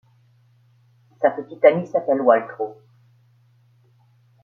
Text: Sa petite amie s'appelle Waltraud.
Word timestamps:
Sa 1.21 1.29
petite 1.29 1.63
amie 1.63 1.85
s'appelle 1.85 2.21
Waltraud. 2.21 2.73